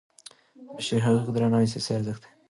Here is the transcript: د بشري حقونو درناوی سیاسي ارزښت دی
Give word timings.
د 0.55 0.57
بشري 0.75 0.99
حقونو 1.05 1.31
درناوی 1.35 1.67
سیاسي 1.73 1.91
ارزښت 1.93 2.21
دی 2.23 2.29